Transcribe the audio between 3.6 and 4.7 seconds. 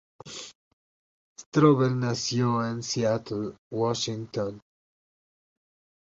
Washington.